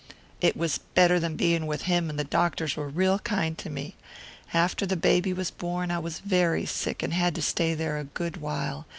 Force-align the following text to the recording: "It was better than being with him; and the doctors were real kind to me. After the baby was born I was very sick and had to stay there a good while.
"It 0.41 0.57
was 0.57 0.79
better 0.95 1.19
than 1.19 1.35
being 1.35 1.67
with 1.67 1.83
him; 1.83 2.09
and 2.09 2.17
the 2.17 2.23
doctors 2.23 2.75
were 2.75 2.89
real 2.89 3.19
kind 3.19 3.55
to 3.59 3.69
me. 3.69 3.95
After 4.51 4.87
the 4.87 4.95
baby 4.97 5.31
was 5.31 5.51
born 5.51 5.91
I 5.91 5.99
was 5.99 6.17
very 6.21 6.65
sick 6.65 7.03
and 7.03 7.13
had 7.13 7.35
to 7.35 7.41
stay 7.43 7.75
there 7.75 7.99
a 7.99 8.03
good 8.03 8.37
while. 8.37 8.87